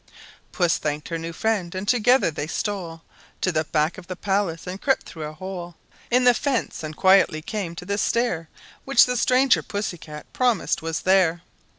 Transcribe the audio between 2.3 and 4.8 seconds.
they stole To the back of the palace,